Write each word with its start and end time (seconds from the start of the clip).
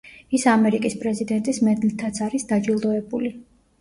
ის 0.35 0.45
ამერიკის 0.53 0.95
პრეზიდენტის 1.03 1.59
მედლითაც 1.67 2.23
არის 2.29 2.47
დაჯილდოებული. 2.53 3.33